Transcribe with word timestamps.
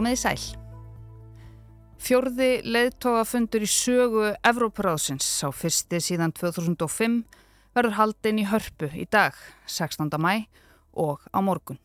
Komið 0.00 0.14
í 0.16 0.18
sæl. 0.22 0.42
Fjörði 2.00 2.46
leðtogafundur 2.64 3.66
í 3.66 3.68
sögu 3.68 4.30
Evrópuráðsins 4.48 5.26
á 5.44 5.52
fyrsti 5.52 5.98
síðan 6.00 6.32
2005 6.32 7.18
verður 7.76 7.98
haldin 7.98 8.40
í 8.40 8.46
hörpu 8.48 8.88
í 8.96 9.04
dag, 9.12 9.36
16. 9.68 10.08
mæ 10.16 10.46
og 10.96 11.20
á 11.36 11.44
morgun. 11.44 11.76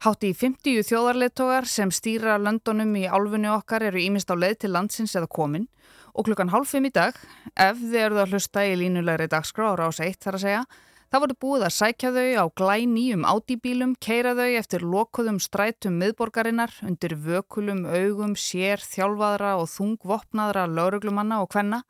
Hátti 0.00 0.30
í 0.32 0.38
50 0.40 0.88
þjóðarleðtogar 0.88 1.68
sem 1.68 1.92
stýra 1.92 2.38
löndunum 2.40 2.96
í 2.96 3.04
álfunni 3.04 3.52
okkar 3.52 3.84
eru 3.90 4.00
ímist 4.00 4.32
á 4.32 4.36
leið 4.40 4.62
til 4.64 4.72
landsins 4.78 5.12
eða 5.12 5.28
komin 5.28 5.68
og 6.16 6.30
klukkan 6.30 6.48
hálf 6.48 6.72
fimm 6.72 6.88
í 6.88 6.94
dag, 6.96 7.12
ef 7.52 7.76
þið 7.76 8.02
eruð 8.06 8.22
að 8.24 8.32
hlusta 8.32 8.64
í 8.64 8.72
línulegri 8.86 9.28
dagskrá 9.28 9.74
á 9.76 9.84
rás 9.84 10.00
1 10.00 10.16
þar 10.24 10.40
að 10.40 10.46
segja, 10.46 10.64
Það 11.08 11.22
voru 11.22 11.34
búið 11.40 11.62
að 11.64 11.72
sækja 11.72 12.08
þau 12.12 12.32
á 12.36 12.44
glænýjum 12.60 13.22
ádýbílum, 13.24 13.94
keira 13.96 14.34
þau 14.36 14.50
eftir 14.58 14.82
lokuðum 14.84 15.38
strætum 15.40 15.96
miðborgarinnar 16.02 16.74
undir 16.84 17.14
vökulum, 17.16 17.86
augum, 17.88 18.34
sér, 18.36 18.84
þjálfaðra 18.84 19.54
og 19.56 19.70
þungvopnaðra 19.72 20.66
lauruglumanna 20.68 21.40
og 21.40 21.48
hvenna 21.54 21.80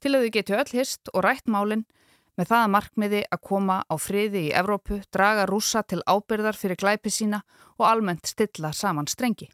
til 0.00 0.14
að 0.16 0.24
þau 0.24 0.34
getu 0.38 0.56
öll 0.56 0.72
hist 0.78 1.12
og 1.12 1.20
rætt 1.28 1.52
málinn 1.52 1.84
með 2.40 2.48
það 2.48 2.62
að 2.64 2.74
markmiði 2.78 3.24
að 3.28 3.44
koma 3.50 3.82
á 3.84 3.94
friði 4.00 4.46
í 4.48 4.54
Evrópu, 4.56 5.02
draga 5.12 5.44
rúsa 5.52 5.84
til 5.84 6.00
ábyrðar 6.08 6.56
fyrir 6.56 6.80
glæpi 6.80 7.12
sína 7.12 7.42
og 7.76 7.90
almennt 7.90 8.24
stilla 8.24 8.72
saman 8.72 9.04
strengi. 9.04 9.52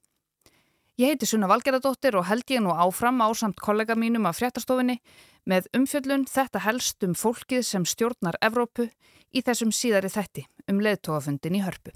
Ég 0.98 1.12
heiti 1.12 1.26
Sunna 1.30 1.46
Valgeradóttir 1.46 2.16
og 2.18 2.24
held 2.26 2.46
ég 2.50 2.62
nú 2.62 2.72
áfram 2.74 3.20
á 3.22 3.30
samt 3.30 3.60
kollega 3.62 3.94
mínum 3.94 4.24
af 4.26 4.38
fréttastofinni 4.38 4.96
með 5.48 5.70
umfjöllun 5.76 6.26
þetta 6.28 6.60
helst 6.66 7.04
um 7.06 7.14
fólkið 7.16 7.64
sem 7.64 7.86
stjórnar 7.88 8.36
Evrópu 8.44 8.90
í 9.32 9.42
þessum 9.44 9.72
síðari 9.72 10.10
þætti 10.12 10.44
um 10.68 10.82
leðtóafundin 10.84 11.56
í 11.56 11.64
hörpu. 11.64 11.94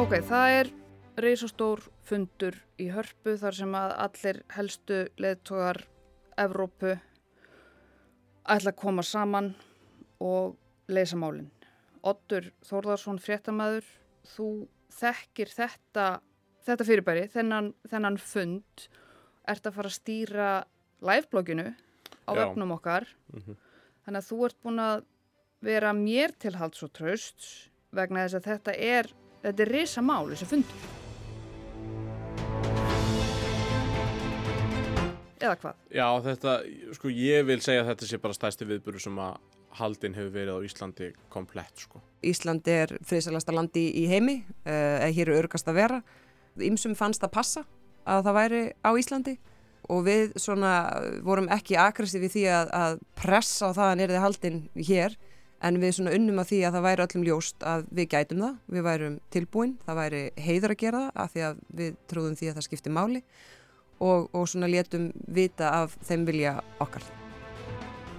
Ok, 0.00 0.16
það 0.26 0.56
er 0.60 0.72
reysastór 1.20 1.82
fundur 2.06 2.56
í 2.80 2.88
hörpu 2.94 3.36
þar 3.38 3.56
sem 3.58 3.74
að 3.78 3.96
allir 4.06 4.42
helstu 4.54 5.00
leðtógar 5.20 5.84
Evrópu 6.40 6.94
ætla 8.50 8.72
að 8.72 8.78
koma 8.80 9.04
saman 9.06 9.52
og 10.18 10.56
leysa 10.90 11.18
málinn. 11.20 11.50
Ottur 12.02 12.48
Þórðarsson 12.64 13.20
fréttamaður, 13.20 13.84
þú 14.26 14.50
þekkir 14.94 15.52
þetta, 15.54 16.06
þetta 16.66 16.86
fyrirbæri, 16.88 17.28
þennan, 17.32 17.72
þennan 17.90 18.18
fund, 18.20 18.86
ert 19.48 19.66
að 19.66 19.76
fara 19.78 19.90
að 19.90 19.96
stýra 19.96 20.50
liveblogginu 21.00 21.68
á 22.28 22.30
vefnum 22.36 22.76
okkar. 22.76 23.08
Mm 23.32 23.42
-hmm. 23.42 23.58
Þannig 24.04 24.22
að 24.22 24.28
þú 24.30 24.44
ert 24.46 24.62
búin 24.62 24.78
að 24.78 25.04
vera 25.60 25.92
mér 25.92 26.32
til 26.38 26.56
halds 26.56 26.82
og 26.82 26.92
tröst 26.92 27.70
vegna 27.92 28.24
þess 28.24 28.38
að 28.38 28.48
þetta 28.48 28.74
er, 28.74 29.10
þetta 29.42 29.62
er 29.62 29.68
risa 29.68 30.02
mál 30.02 30.30
þessi 30.30 30.46
fundur. 30.46 30.88
Eða 35.40 35.56
hvað? 35.56 35.76
Já, 35.88 36.06
þetta, 36.20 36.54
sko 36.92 37.08
ég 37.08 37.46
vil 37.48 37.60
segja 37.64 37.80
að 37.80 37.86
þetta 37.94 38.08
sé 38.10 38.18
bara 38.20 38.36
stæsti 38.36 38.66
viðbúru 38.68 39.00
sem 39.00 39.16
að 39.18 39.38
haldin 39.78 40.16
hefur 40.16 40.32
verið 40.34 40.56
á 40.56 40.66
Íslandi 40.66 41.10
komplett 41.32 41.84
sko. 41.86 42.00
Íslandi 42.26 42.74
er 42.74 42.96
friðsalasta 43.06 43.54
landi 43.54 43.86
í 44.02 44.06
heimi, 44.10 44.40
uh, 44.66 45.06
hér 45.06 45.30
er 45.30 45.38
örgast 45.44 45.68
að 45.70 45.80
vera. 45.80 46.00
Ímsum 46.60 46.96
fannst 46.98 47.22
að 47.24 47.34
passa 47.36 47.64
að 48.08 48.26
það 48.26 48.38
væri 48.40 48.62
á 48.82 48.90
Íslandi 48.98 49.36
og 49.90 50.04
við 50.06 50.34
svona 50.38 50.72
vorum 51.26 51.48
ekki 51.52 51.78
aggressífi 51.80 52.30
því 52.30 52.46
að, 52.54 52.72
að 52.74 52.98
pressa 53.18 53.70
á 53.70 53.76
það 53.76 53.86
að 53.88 53.98
nýrði 54.00 54.24
haldin 54.24 54.60
hér 54.76 55.16
en 55.60 55.80
við 55.80 55.96
svona 55.98 56.14
unnum 56.16 56.40
að 56.40 56.52
því 56.52 56.60
að 56.64 56.76
það 56.76 56.86
væri 56.86 57.04
öllum 57.06 57.24
ljóst 57.28 57.64
að 57.68 57.86
við 57.90 58.10
gætum 58.14 58.44
það, 58.44 58.58
við 58.66 58.86
værum 58.86 59.16
tilbúin, 59.34 59.74
það 59.86 60.00
væri 60.00 60.22
heiður 60.40 60.74
að 60.74 60.82
gera 60.84 61.02
það 61.06 61.24
af 61.24 61.34
því 61.34 61.46
að 61.48 61.64
við 61.80 61.98
trúðum 62.12 62.38
því 62.40 62.50
að 62.50 62.60
það 62.60 62.68
skipti 62.68 62.94
máli 62.96 63.24
og, 64.00 64.30
og 64.32 64.46
svona 64.48 64.70
létum 64.72 65.10
vita 65.28 65.74
af 65.82 65.98
þeim 66.06 66.28
vilja 66.28 66.60
okkar 66.80 67.04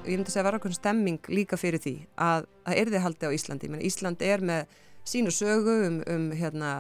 ég 0.06 0.18
myndi 0.18 0.32
segja 0.32 0.42
að 0.44 0.48
vera 0.50 0.60
okkur 0.62 0.74
stemming 0.76 1.28
líka 1.30 1.58
fyrir 1.60 1.82
því 1.82 1.94
að 2.22 2.48
það 2.66 2.80
er 2.82 2.92
þið 2.94 3.04
haldið 3.06 3.28
á 3.30 3.36
Íslandi 3.38 3.70
Men 3.70 3.84
Ísland 3.86 4.24
er 4.26 4.44
með 4.46 4.78
sínu 5.12 5.34
sögu 5.34 5.76
um, 5.88 5.98
um 6.14 6.26
hérna, 6.38 6.72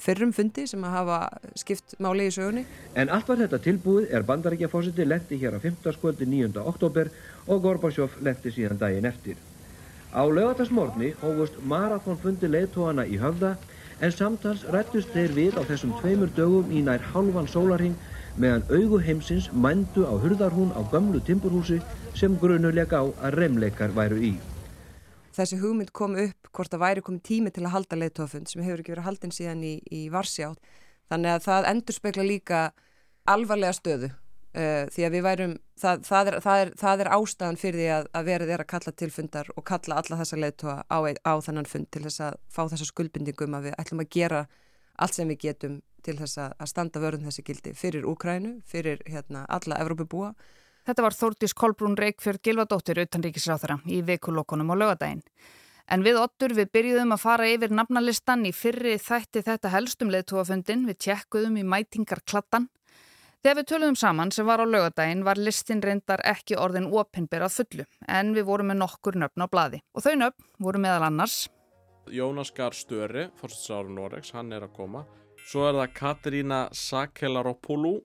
fyrrum 0.00 0.32
fundi 0.36 0.66
sem 0.68 0.82
að 0.84 0.94
hafa 0.96 1.18
skipt 1.60 1.96
máli 2.04 2.28
í 2.28 2.34
sögunni 2.34 2.64
En 2.96 3.12
allt 3.12 3.28
var 3.28 3.40
þetta 3.40 3.60
tilbúið 3.64 4.12
er 4.12 4.26
bandarækjafósiti 4.28 5.06
lendi 5.08 5.40
hér 5.40 5.56
á 5.56 5.60
15. 5.60 5.96
skvöldi 5.96 6.28
9. 6.28 6.52
oktober 6.64 7.12
og 7.46 7.62
Gorbachev 7.64 8.16
lendi 8.24 8.52
síðan 8.54 8.80
daginn 8.80 9.08
eftir 9.08 9.40
Á 10.12 10.22
lögatarsmórni 10.28 11.14
hófust 11.22 11.56
marathónfundi 11.64 12.50
leiðtóana 12.52 13.06
í 13.08 13.20
höfða 13.20 13.56
en 14.02 14.12
samtals 14.12 14.64
rættust 14.74 15.12
þeir 15.14 15.36
við 15.36 15.60
á 15.60 15.62
þessum 15.68 15.94
tveimur 16.00 16.32
dögum 16.36 16.72
í 16.72 16.82
nær 16.84 17.04
halvan 17.12 17.48
sólarhing 17.48 17.96
meðan 18.40 18.64
augu 18.70 19.00
heimsins 19.02 19.50
mændu 19.52 20.06
á 20.08 20.14
hurðarhún 20.16 20.72
á 20.72 20.80
gömlu 20.92 21.20
timburhúsi 21.24 21.80
sem 22.16 22.36
grunulega 22.40 23.02
á 23.02 23.04
að 23.24 23.36
remleikar 23.36 23.92
væru 23.96 24.20
í. 24.20 24.32
Þessi 25.32 25.58
hugmynd 25.60 25.92
kom 25.96 26.16
upp 26.20 26.48
hvort 26.52 26.74
að 26.76 26.82
væri 26.84 27.04
komið 27.04 27.22
tími 27.28 27.52
til 27.52 27.64
að 27.64 27.74
halda 27.76 27.98
leittófund 27.98 28.50
sem 28.50 28.62
hefur 28.64 28.82
ekki 28.82 28.94
verið 28.94 29.08
haldin 29.08 29.32
síðan 29.32 29.62
í, 29.64 29.74
í 29.88 30.08
Varsjátt. 30.12 30.60
Þannig 31.12 31.36
að 31.36 31.46
það 31.46 31.68
endur 31.70 31.96
spekla 31.96 32.26
líka 32.26 32.60
alvarlega 33.28 33.76
stöðu 33.76 34.10
uh, 34.10 34.88
því 34.92 35.06
að 35.06 35.14
við 35.16 35.24
værum, 35.26 35.54
það, 35.80 36.02
það, 36.08 36.30
er, 36.32 36.38
það, 36.44 36.64
er, 36.64 36.72
það 36.82 37.04
er 37.04 37.12
ástæðan 37.16 37.60
fyrir 37.60 37.80
því 37.80 37.88
að, 37.96 38.10
að 38.12 38.28
verið 38.28 38.52
er 38.54 38.64
að 38.64 38.70
kalla 38.72 38.94
til 38.96 39.10
fundar 39.12 39.52
og 39.56 39.66
kalla 39.68 40.00
alla 40.02 40.20
þessa 40.22 40.40
leittóa 40.40 40.76
á, 40.88 40.98
á 41.00 41.32
þannan 41.46 41.70
fund 41.70 41.88
til 41.92 42.04
þess 42.06 42.26
að 42.28 42.36
fá 42.52 42.62
þessa 42.64 42.88
skuldbindingum 42.90 43.56
að 43.58 43.70
við 43.70 43.80
ætlum 43.82 44.04
að 44.04 44.12
gera 44.16 44.44
allt 45.00 45.16
sem 45.16 45.32
við 45.32 45.40
getum 45.46 45.80
til 46.02 46.16
þess 46.18 46.40
að 46.42 46.66
standa 46.70 47.00
vörðum 47.02 47.28
þessi 47.30 47.46
gildi 47.46 47.72
fyrir 47.78 48.08
Úkrænu, 48.08 48.58
fyrir 48.66 49.02
hérna, 49.06 49.46
alla 49.48 49.78
Evrópubúa 49.82 50.34
Þetta 50.82 51.02
var 51.04 51.14
Þórtís 51.14 51.52
Kolbrún 51.54 51.94
Reykjörð 51.94 52.42
Gilvadóttir 52.42 52.98
utanríkisráþara 53.04 53.78
í 53.86 54.00
vikulokunum 54.02 54.72
á 54.72 54.76
lögadaginn. 54.80 55.22
En 55.86 56.02
við 56.02 56.18
ottur 56.18 56.54
við 56.56 56.72
byrjuðum 56.74 57.14
að 57.14 57.22
fara 57.22 57.46
yfir 57.52 57.74
nafnalistan 57.74 58.42
í 58.48 58.52
fyrri 58.54 58.96
þætti 58.98 59.44
þetta 59.46 59.70
helstum 59.70 60.10
leðtúafundin, 60.10 60.86
við 60.88 60.98
tjekkuðum 61.06 61.60
í 61.60 61.64
mætingarklattan. 61.70 62.68
Þegar 63.42 63.58
við 63.60 63.68
töluðum 63.70 63.98
saman 63.98 64.34
sem 64.34 64.46
var 64.46 64.62
á 64.62 64.66
lögadaginn 64.66 65.24
var 65.26 65.38
listin 65.38 65.82
reyndar 65.82 66.22
ekki 66.26 66.58
orðin 66.58 66.90
opinberað 66.90 67.56
fullu 67.60 67.86
en 68.06 68.34
við 68.34 68.46
vorum 68.50 68.70
með 68.70 68.82
nokkur 68.82 69.18
nöfn 69.18 69.46
á 69.46 69.46
bladi. 69.50 69.82
Og 69.94 70.02
þau 70.02 70.14
nöfn 70.18 70.46
voru 70.62 70.82
meðal 70.82 71.10
annars 71.10 71.44
Jónas 72.10 72.50
Gar 72.50 72.74
Störi, 72.74 73.28
fórstsáru 73.38 73.90
Noregs, 73.94 74.32
hann 74.34 74.50
er 74.52 74.66
að 74.66 74.74
koma. 74.74 75.04
Svo 75.46 75.68
er 75.68 75.74
það 75.74 75.94
Katrína 75.98 76.68
Sakelaropoulou 76.72 78.00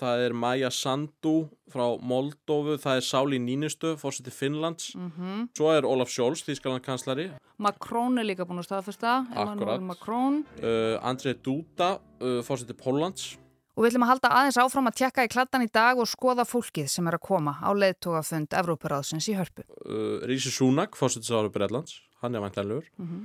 það 0.00 0.24
er 0.24 0.34
Maja 0.36 0.70
Sandu 0.72 1.48
frá 1.70 1.84
Moldófu, 2.02 2.76
það 2.80 3.00
er 3.00 3.06
Sáli 3.06 3.40
Nínustu 3.42 3.94
fórseti 4.00 4.32
Finnlands, 4.34 4.94
mm 4.94 5.10
-hmm. 5.10 5.48
svo 5.56 5.70
er 5.72 5.84
Olaf 5.84 6.10
Scholz, 6.10 6.42
Þýskalandkanslari 6.46 7.30
Makrón 7.58 8.18
er 8.18 8.24
líka 8.24 8.44
búin 8.44 8.58
að 8.58 8.68
staðfesta. 8.70 9.26
Akkurat. 9.36 9.80
Uh, 9.80 10.96
Andrei 11.02 11.34
Duda, 11.34 12.00
uh, 12.20 12.42
fórseti 12.42 12.72
Póllands. 12.72 13.36
Og 13.76 13.84
við 13.84 13.90
ætlum 13.90 14.02
að 14.02 14.08
halda 14.08 14.28
aðeins 14.28 14.58
áfram 14.58 14.86
að 14.88 14.96
tjekka 14.96 15.24
í 15.24 15.28
kladdan 15.28 15.62
í 15.62 15.68
dag 15.72 15.98
og 15.98 16.08
skoða 16.08 16.44
fólkið 16.44 16.88
sem 16.88 17.06
er 17.06 17.14
að 17.14 17.20
koma 17.20 17.52
á 17.60 17.70
leðtógafund 17.72 18.48
Evróparáðsins 18.48 19.28
í 19.28 19.36
hörpu. 19.36 19.62
Uh, 19.84 20.24
Rísi 20.26 20.50
Súnak, 20.50 20.96
fórseti 20.96 21.26
Sári 21.26 21.48
Breitlands 21.52 22.00
hann 22.22 22.34
er 22.34 22.40
vantæðilegur 22.40 22.86
mm 22.96 23.06
-hmm. 23.06 23.22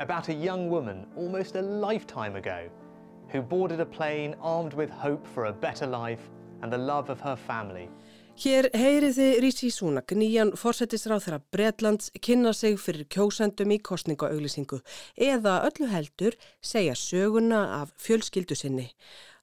About 0.00 0.28
a 0.28 0.34
young 0.34 0.68
woman 0.68 1.06
almost 1.16 1.56
a 1.56 1.62
lifetime 1.62 2.36
ago 2.36 2.68
who 3.28 3.42
boarded 3.42 3.80
a 3.80 3.86
plane 3.86 4.34
armed 4.40 4.74
with 4.74 4.90
hope 4.90 5.26
for 5.26 5.46
a 5.46 5.52
better 5.52 5.86
life 5.86 6.30
and 6.62 6.72
the 6.72 6.78
love 6.78 7.10
of 7.10 7.20
her 7.20 7.36
family. 7.36 7.88
Hér 8.32 8.70
heyriði 8.72 9.42
Rísi 9.44 9.68
Súnak, 9.68 10.14
nýjan 10.16 10.54
fórsetisráð 10.56 11.26
þeirra 11.26 11.38
Bretlands, 11.52 12.08
kynna 12.16 12.54
sig 12.56 12.78
fyrir 12.80 13.04
kjósendum 13.12 13.74
í 13.74 13.78
kostningaauglýsingu 13.84 14.78
eða 15.20 15.58
öllu 15.68 15.90
heldur 15.92 16.38
segja 16.64 16.94
söguna 16.96 17.60
af 17.82 17.92
fjölskyldu 18.00 18.56
sinni. 18.56 18.88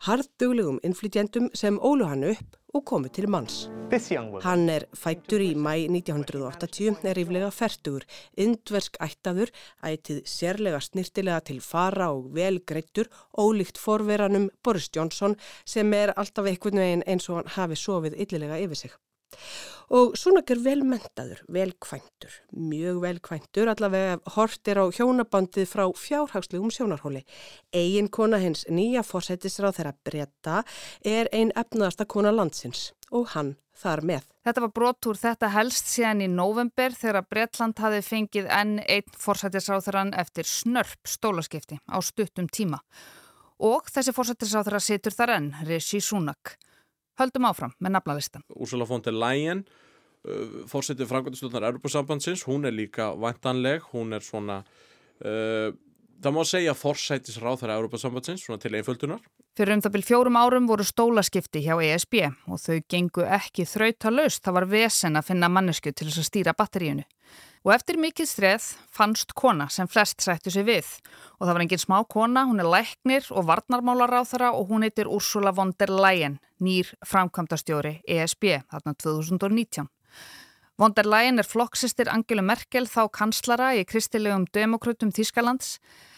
Harðduglegum 0.08 0.78
innflytjendum 0.88 1.50
sem 1.60 1.76
ólu 1.84 2.06
hann 2.08 2.22
upp 2.30 2.54
og 2.78 2.86
komið 2.88 3.12
til 3.18 3.26
manns. 3.34 3.58
Hann 4.46 4.70
er 4.72 4.86
fættur 4.96 5.44
í 5.44 5.50
mæ 5.60 5.74
1980, 5.90 7.02
er 7.04 7.20
yfirlega 7.20 7.50
færtugur, 7.52 8.06
indversk 8.40 8.96
ættaður, 9.04 9.52
ætið 9.84 10.22
sérlega 10.24 10.80
snirtilega 10.86 11.42
til 11.50 11.60
fara 11.66 12.14
og 12.16 12.32
vel 12.38 12.62
greittur, 12.64 13.12
ólíkt 13.36 13.82
forveranum 13.82 14.48
Boris 14.64 14.88
Johnson 14.96 15.36
sem 15.66 15.92
er 15.98 16.16
alltaf 16.16 16.48
einhvern 16.48 16.80
veginn 16.80 17.06
eins 17.06 17.28
og 17.28 17.42
hann 17.42 17.54
hafi 17.58 17.82
sofið 17.84 18.16
yllilega 18.24 18.64
yfir 18.64 18.84
sig. 18.86 18.98
Og 19.90 20.14
Súnak 20.20 20.52
er 20.54 20.60
velmentaður, 20.62 21.40
velkvæntur, 21.50 22.34
mjög 22.54 23.00
velkvæntur, 23.02 23.72
allavega 23.72 24.20
hortir 24.36 24.78
á 24.78 24.86
hjónabandið 24.86 25.66
frá 25.72 25.88
fjárhagslegum 25.98 26.70
sjónarhóli. 26.70 27.24
Egin 27.74 28.12
kona 28.14 28.38
hins 28.38 28.68
nýja 28.70 29.02
fórsættisráð 29.02 29.80
þeirra 29.80 29.96
breyta 30.06 30.60
er 31.02 31.32
ein 31.34 31.50
efnaðasta 31.58 32.06
kona 32.06 32.36
landsins 32.36 32.92
og 33.10 33.34
hann 33.34 33.56
þar 33.80 34.04
með. 34.06 34.30
Þetta 34.46 34.64
var 34.66 34.74
brot 34.76 35.10
úr 35.10 35.20
þetta 35.20 35.52
helst 35.56 35.90
síðan 35.90 36.24
í 36.26 36.30
november 36.32 36.94
þegar 36.94 37.28
Breitland 37.30 37.82
hafi 37.82 38.04
fengið 38.06 38.50
enn 38.60 38.78
einn 38.86 39.18
fórsættisráðurann 39.18 40.14
eftir 40.20 40.48
snörp 40.48 41.10
stólaskipti 41.10 41.80
á 41.90 41.98
stuttum 42.06 42.50
tíma. 42.52 42.82
Og 43.60 43.90
þessi 43.92 44.14
fórsættisráðura 44.16 44.80
situr 44.84 45.16
þar 45.16 45.36
enn, 45.36 45.54
Rishi 45.68 46.00
Sunak. 46.04 46.56
Höldum 47.20 47.48
áfram 47.50 47.76
með 47.84 47.96
nafnalistan. 47.98 48.46
Úrsula 48.56 48.88
von 48.88 49.04
der 49.04 49.16
Leyen, 49.18 49.66
uh, 50.24 50.64
fórsetið 50.72 51.10
frangvöldustjórnar 51.12 51.68
Europasambandsins, 51.74 52.46
hún 52.48 52.68
er 52.70 52.76
líka 52.76 53.12
vantanleg, 53.20 53.84
hún 53.94 54.16
er 54.16 54.24
svona, 54.26 54.62
uh, 55.26 55.70
það 56.24 56.36
má 56.36 56.42
segja 56.48 56.76
fórsætisráð 56.76 57.62
þar 57.62 57.76
Europasambandsins, 57.78 58.44
svona 58.46 58.62
til 58.62 58.74
einföldunar. 58.78 59.22
Fyrir 59.58 59.76
um 59.76 59.84
það 59.84 59.94
byrj 59.96 60.08
fjórum 60.08 60.40
árum 60.40 60.68
voru 60.70 60.86
stólaskipti 60.88 61.64
hjá 61.66 61.76
ESB 61.84 62.20
og 62.48 62.60
þau 62.62 62.80
gengu 62.92 63.26
ekki 63.26 63.66
þrauta 63.68 64.12
laust, 64.14 64.44
það 64.46 64.58
var 64.60 64.68
vesen 64.72 65.20
að 65.20 65.32
finna 65.32 65.50
mannesku 65.52 65.92
til 65.92 66.08
þess 66.08 66.22
að 66.24 66.30
stýra 66.30 66.56
batteríunu. 66.56 67.06
Og 67.68 67.74
eftir 67.76 68.00
mikið 68.00 68.30
streð 68.30 68.66
fannst 68.96 69.34
kona 69.36 69.68
sem 69.68 69.88
flest 69.92 70.24
sættu 70.24 70.52
sig 70.54 70.64
við 70.64 70.88
og 71.40 71.44
það 71.44 71.54
var 71.54 71.64
engin 71.66 71.82
smá 71.82 71.98
kona, 72.08 72.46
hún 72.48 72.64
er 72.64 72.70
læknir 72.72 73.28
og 73.36 73.50
varnarmálar 73.50 74.16
á 74.16 74.24
þeirra 74.24 74.54
og 74.56 74.72
hún 74.72 74.88
heitir 74.88 75.12
Ursula 75.12 75.52
von 75.52 75.74
der 75.76 75.92
Leyen, 75.92 76.40
nýr 76.64 76.94
framkvæmdastjóri 77.04 78.00
ESB 78.08 78.62
þarna 78.72 78.96
2019. 78.96 79.92
Von 80.80 80.94
der 80.96 81.04
Leyen 81.04 81.42
er 81.42 81.44
flokksistir 81.44 82.08
Angelu 82.08 82.40
Merkel 82.40 82.86
þá 82.88 83.10
kanslara 83.12 83.74
í 83.76 83.82
kristilegum 83.84 84.46
demokrautum 84.56 85.10
Þískalands 85.12 85.74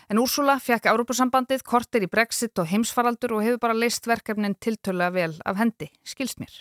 en 0.05 0.19
Ursula 0.21 0.59
fekk 0.61 0.85
Európusambandið 0.91 1.63
kortir 1.65 2.05
í 2.05 2.09
Brexit 2.11 2.61
og 2.61 2.69
heimsfaraldur 2.69 3.33
og 3.39 3.41
hefur 3.41 3.57
bara 3.63 3.73
leist 3.73 4.05
verkefnin 4.05 4.53
tiltölulega 4.61 5.15
vel 5.15 5.33
af 5.49 5.57
hendi, 5.57 5.87
skilst 6.05 6.37
mér. 6.37 6.53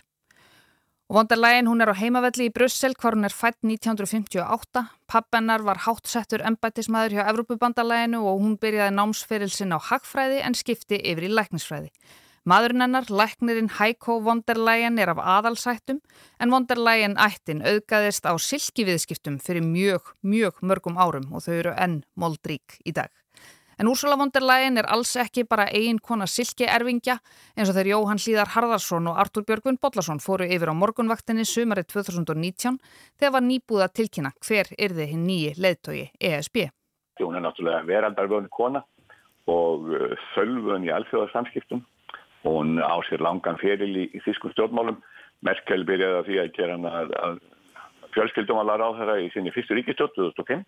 Og 1.12 1.18
vondarlegin 1.18 1.68
hún 1.68 1.84
er 1.84 1.92
á 1.92 2.00
heimavelli 2.00 2.48
í 2.48 2.54
Brussel 2.56 2.96
hvar 2.96 3.18
hún 3.18 3.28
er 3.28 3.36
fætt 3.36 3.60
1958. 3.68 4.86
Pappennar 5.04 5.60
var 5.68 5.84
hátsettur 5.84 6.40
embætismæður 6.40 7.18
hjá 7.18 7.28
Evrópubandaleginu 7.34 8.22
og 8.24 8.40
hún 8.40 8.56
byrjaði 8.64 8.96
námsferilsinn 8.96 9.76
á 9.76 9.78
hagfræði 9.90 10.40
en 10.40 10.56
skipti 10.56 11.02
yfir 11.04 11.28
í 11.28 11.34
læknisfræði. 11.36 11.92
Maðurinn 12.48 12.80
hennar, 12.80 13.04
læknirinn 13.12 13.68
Heiko 13.76 14.14
von 14.24 14.38
der 14.48 14.56
Leyen 14.56 14.96
er 14.98 15.10
af 15.12 15.18
aðalsættum 15.20 15.98
en 16.40 16.52
von 16.54 16.64
der 16.64 16.78
Leyen 16.80 17.18
ættin 17.20 17.60
auðgaðist 17.60 18.24
á 18.24 18.32
silkiviðskiptum 18.40 19.36
fyrir 19.44 19.60
mjög, 19.60 20.14
mjög 20.24 20.62
mörgum 20.64 20.96
árum 20.96 21.26
og 21.36 21.44
þau 21.44 21.52
eru 21.58 21.74
enn 21.76 21.98
moldrík 22.16 22.78
í 22.88 22.94
dag. 22.96 23.12
En 23.76 23.88
Úrsula 23.92 24.16
von 24.16 24.32
der 24.32 24.44
Leyen 24.44 24.80
er 24.80 24.88
alls 24.88 25.12
ekki 25.20 25.44
bara 25.44 25.66
eigin 25.68 26.00
kona 26.00 26.24
silki 26.24 26.64
erfingja 26.64 27.18
eins 27.56 27.68
og 27.68 27.76
þegar 27.76 27.92
Jóhann 27.92 28.24
Hlíðar 28.24 28.54
Harðarsson 28.56 29.12
og 29.12 29.20
Artur 29.20 29.44
Björgvin 29.44 29.76
Bodlason 29.76 30.24
fóru 30.24 30.48
yfir 30.48 30.72
á 30.72 30.74
morgunvaktinni 30.80 31.44
sumari 31.44 31.84
2019 31.84 32.80
þegar 33.20 33.36
var 33.36 33.44
nýbúða 33.44 33.92
tilkynna 33.92 34.32
hver 34.40 34.72
yrði 34.80 35.12
hinn 35.12 35.28
nýji 35.28 35.54
leðtogi 35.60 36.08
ESB. 36.16 36.70
Hún 37.20 37.36
er 37.36 37.44
náttúrulega 37.44 37.84
veraldarvöðin 37.84 38.48
kona 38.48 38.84
og 39.48 39.88
fölvun 40.32 40.84
uh, 40.84 40.88
í 40.88 40.92
alþjóðarsamskiptum. 40.96 41.84
Hún 42.44 42.78
á 42.80 42.96
sér 43.08 43.22
langan 43.24 43.60
feril 43.60 43.92
í, 43.92 44.08
í 44.16 44.20
þýskum 44.24 44.54
stjórnmálum. 44.54 45.00
Merkel 45.44 45.84
byrjaði 45.88 46.18
að 46.18 46.28
því 46.28 46.38
að 46.40 46.52
gera 46.56 46.76
hann 46.76 46.88
að, 46.88 47.14
að 47.20 47.40
fjölskyldum 48.14 48.60
að 48.60 48.70
lára 48.70 48.90
á 48.92 48.96
þeirra 48.98 49.18
í 49.24 49.30
sinni 49.32 49.52
fyrstu 49.54 49.76
ríkistjórn 49.76 50.16
2005 50.16 50.64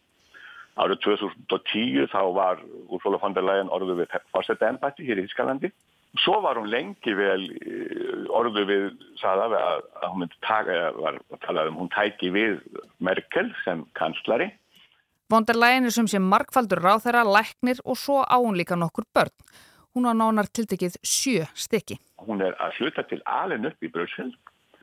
Árið 0.81 1.03
2010 1.05 2.07
þá 2.09 2.21
var 2.33 2.61
Úrsula 2.89 3.19
von 3.21 3.35
der 3.37 3.45
Leyen 3.45 3.73
orðu 3.73 3.99
við 3.99 4.15
fórsetta 4.33 4.71
ennbætti 4.71 5.05
hér 5.05 5.21
í 5.21 5.27
Ískalandi. 5.29 5.69
Svo 6.23 6.39
var 6.45 6.57
hún 6.61 6.71
lengi 6.73 7.13
vel 7.17 7.45
eh, 7.61 8.25
orðu 8.33 8.65
við, 8.69 8.87
sagða 9.21 9.49
að, 9.59 9.85
að 10.01 10.09
hún 10.13 10.23
myndi 10.23 10.41
taka, 10.45 10.79
var 10.97 11.19
að 11.21 11.43
tala 11.45 11.67
um, 11.69 11.79
hún 11.81 11.93
tæki 11.93 12.33
við 12.33 12.59
Merkel 13.05 13.51
sem 13.65 13.85
kanslari. 13.97 14.49
Von 15.33 15.49
der 15.49 15.61
Leyen 15.61 15.89
er 15.89 15.95
sem 15.97 16.09
sé 16.09 16.21
markfaldur 16.21 16.81
ráð 16.85 17.07
þeirra, 17.07 17.25
læknir 17.37 17.81
og 17.85 17.97
svo 18.01 18.21
á 18.25 18.37
hún 18.37 18.57
líka 18.61 18.77
nokkur 18.77 19.09
börn. 19.13 19.33
Hún 19.93 20.09
var 20.09 20.17
nánar 20.17 20.49
tiltekið 20.49 20.97
sjö 21.05 21.45
stykki. 21.53 21.99
Hún 22.25 22.41
er 22.41 22.57
að 22.63 22.79
sluta 22.79 23.05
til 23.05 23.21
alin 23.29 23.69
upp 23.69 23.85
í 23.85 23.91
Brussel 23.93 24.31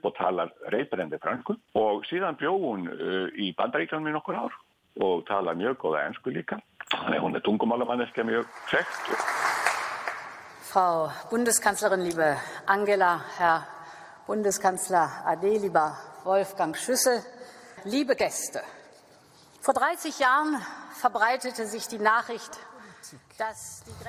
og 0.03 0.13
talar 0.15 0.51
reyðbrendi 0.71 1.17
franku 1.19 1.55
og 1.79 2.05
síðan 2.07 2.37
bjóð 2.39 2.65
hún 2.65 2.85
uh, 2.91 3.27
í 3.33 3.49
bandaríklanum 3.57 4.11
í 4.11 4.13
nokkur 4.15 4.37
ár 4.37 4.53
og 5.01 5.25
tala 5.27 5.55
mjög 5.57 5.79
góða 5.81 6.05
ennsku 6.07 6.33
líka. 6.33 6.59
Þannig 6.93 7.23
hún 7.23 7.37
er 7.37 7.43
tungumálamanniski 7.45 8.25
mjög 8.27 8.47
frekt. 8.69 9.09
Frau 10.69 11.09
Bundeskanzlerin, 11.31 12.05
liebe 12.05 12.35
Angela, 12.67 13.15
Herr 13.37 13.65
Bundeskanzler 14.27 15.23
Ade, 15.25 15.57
lieber 15.57 15.97
Wolfgang 16.23 16.75
Schüssel, 16.77 17.23
liebe 17.85 18.15
Gäste. 18.15 18.61
Vor 19.61 19.73
30 19.73 20.19
Jahren 20.19 20.61
verbreitete 21.01 21.65
sich 21.65 21.87
die 21.87 21.97
Nachricht, 21.97 22.59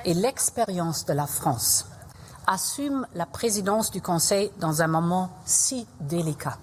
Et 0.05 0.13
l'expérience 0.13 1.05
de 1.05 1.13
la 1.13 1.27
France 1.27 1.85
assume 2.47 3.07
la 3.13 3.25
présidence 3.25 3.91
du 3.91 4.01
Conseil 4.01 4.51
dans 4.57 4.81
un 4.81 4.87
moment 4.87 5.31
si 5.45 5.87
délicat. 5.99 6.57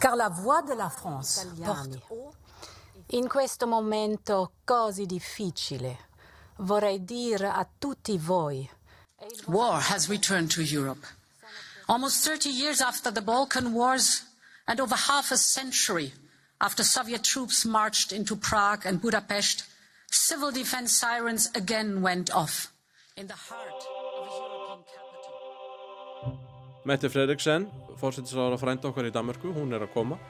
Car 0.00 0.16
la 0.16 0.28
voix 0.28 0.62
de 0.62 0.74
la 0.74 0.88
France 0.88 1.46
porte 1.64 1.98
In 3.12 3.28
questo 3.28 3.66
momento 3.66 4.52
così 4.64 5.06
difficile, 5.06 5.98
vorrei 6.58 7.04
dire 7.04 7.48
a 7.48 7.66
tutti 7.78 8.18
voi. 8.18 8.68
War 9.46 9.80
has 9.90 10.08
returned 10.08 10.50
to 10.50 10.62
Europe. 10.62 11.06
Almost 11.86 12.24
30 12.24 12.48
years 12.48 12.80
after 12.80 13.12
the 13.12 13.20
Balkan 13.22 13.72
Wars 13.72 14.24
and 14.66 14.80
over 14.80 14.96
half 14.96 15.30
a 15.30 15.36
century 15.36 16.12
after 16.60 16.82
Soviet 16.82 17.22
troops 17.22 17.64
marched 17.64 18.12
into 18.12 18.36
Prague 18.36 18.86
and 18.86 19.00
Budapest, 19.00 19.64
civil 20.14 20.52
defense 20.52 20.92
sirens 20.92 21.50
again 21.54 22.00
went 22.00 22.30
off 22.34 22.72
in 23.16 23.26
the 23.26 23.34
heart 23.34 23.82
of 24.18 24.26
a 24.26 24.34
European 24.38 24.84
capital. 24.94 25.34
Mette 26.84 27.10
Fredriksen, 27.10 27.66
fórsettisraður 27.98 28.54
að 28.54 28.62
frænda 28.62 28.90
okkar 28.90 29.08
í 29.08 29.12
Danmarku, 29.14 29.50
hún 29.56 29.74
er 29.74 29.82
að 29.86 29.92
koma. 29.96 30.20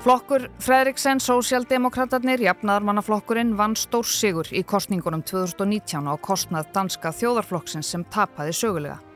Flokkur 0.00 0.46
Fredriksen, 0.62 1.18
Sósialdemokraterni, 1.20 2.38
jafnaðarmannaflokkurinn 2.46 3.52
vann 3.58 3.76
stór 3.76 4.06
sigur 4.08 4.48
í 4.54 4.62
kostningunum 4.62 5.26
2019 5.26 6.08
á 6.08 6.14
kostnað 6.16 6.70
danska 6.72 7.12
þjóðarflokksins 7.12 7.90
sem 7.90 8.06
tapaði 8.08 8.54
sögulega. 8.56 9.09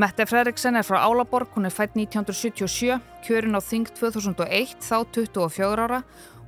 Mette 0.00 0.24
Fredriksen 0.24 0.78
er 0.78 0.84
frá 0.86 1.02
Álaborg, 1.04 1.50
hún 1.52 1.68
er 1.68 1.74
fætt 1.74 1.92
1977, 1.92 2.94
kjörin 3.26 3.58
á 3.58 3.60
Þing 3.60 3.90
2001, 3.98 4.78
þá 4.80 4.96
24 5.12 5.84
ára. 5.84 5.98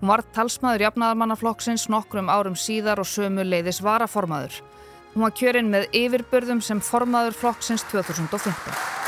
Hún 0.01 0.09
var 0.09 0.23
talsmaður 0.33 0.87
jafnaðarmannaflokksins 0.87 1.85
nokkrum 1.93 2.33
árum 2.33 2.57
síðar 2.57 3.03
og 3.03 3.11
sömu 3.11 3.45
leiðis 3.45 3.83
varaformaður. 3.85 4.63
Hún 5.13 5.27
var 5.27 5.37
kjörin 5.37 5.69
með 5.69 5.91
yfirbörðum 6.01 6.65
sem 6.65 6.81
formaður 6.81 7.37
flokksins 7.43 7.85
2015. 7.93 9.02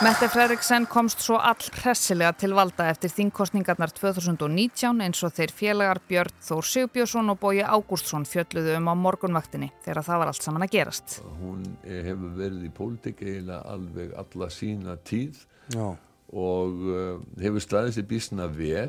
Mette 0.00 0.30
Fredriksen 0.32 0.86
komst 0.88 1.20
svo 1.20 1.36
all 1.36 1.60
hressilega 1.82 2.30
til 2.40 2.54
valda 2.56 2.86
eftir 2.88 3.10
þingkostningarnar 3.12 3.90
2019 3.92 5.02
eins 5.04 5.20
og 5.26 5.34
þeir 5.36 5.52
félagar 5.52 6.00
Björn 6.08 6.32
Þór 6.46 6.68
Sigbjörnsson 6.70 7.28
og 7.28 7.36
Bóji 7.42 7.60
Ágústsson 7.60 8.24
fjölluðu 8.24 8.78
um 8.78 8.88
á 8.88 8.96
morgunvaktinni 8.96 9.68
þegar 9.84 10.06
það 10.08 10.22
var 10.22 10.32
allt 10.32 10.46
saman 10.46 10.64
að 10.64 10.72
gerast. 10.78 11.18
Hún 11.42 11.68
hefur 11.84 12.32
verið 12.40 12.64
í 12.64 12.72
pólitik 12.80 13.20
eiginlega 13.26 13.60
alveg 13.74 14.16
alla 14.24 14.50
sína 14.56 14.96
tíð 15.04 15.44
Já. 15.76 15.86
og 16.32 16.82
uh, 16.88 17.14
hefur 17.44 17.68
staðið 17.68 17.98
sér 17.98 18.10
bísna 18.16 18.48
vel 18.56 18.88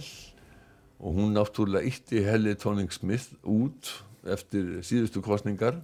og 1.02 1.20
hún 1.20 1.36
náttúrulega 1.36 1.92
ítti 1.92 2.24
Helli 2.24 2.56
Tóning 2.56 2.96
Smith 2.96 3.34
út 3.44 3.98
eftir 4.24 4.78
síðustu 4.80 5.20
kostningar. 5.20 5.82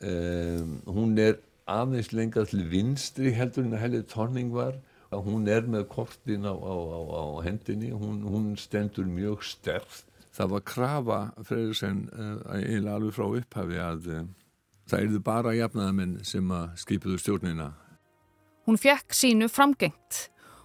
Um, 0.00 0.78
hún 0.88 1.12
er 1.20 1.42
aðeins 1.70 2.12
lengra 2.12 2.44
til 2.48 2.64
vinstri 2.70 3.32
heldur 3.36 3.64
en 3.64 3.76
að 3.76 3.84
Helið 3.84 4.08
Torning 4.12 4.50
var 4.54 4.80
að 5.14 5.28
hún 5.28 5.46
er 5.48 5.68
með 5.70 5.86
kortin 5.92 6.44
á, 6.48 6.54
á, 6.54 6.74
á, 6.74 7.00
á 7.14 7.24
hendinni. 7.46 7.92
Hún, 7.94 8.24
hún 8.26 8.52
stendur 8.58 9.06
mjög 9.06 9.44
sterft 9.46 10.10
Það 10.34 10.50
var 10.50 10.62
krafa 10.66 11.18
Freyriksson 11.46 11.98
uh, 12.10 12.38
eiginlega 12.56 12.98
alveg 12.98 13.14
frá 13.14 13.26
upphafi 13.28 13.78
að 13.78 14.06
uh, 14.10 14.22
það 14.90 15.04
erðu 15.06 15.20
bara 15.28 15.54
jafnaðamenn 15.54 16.14
sem 16.26 16.48
að 16.50 16.72
skipiðu 16.82 17.18
stjórnina. 17.22 17.68
Hún 18.66 18.80
fekk 18.80 19.14
sínu 19.14 19.46
framgengt 19.52 20.24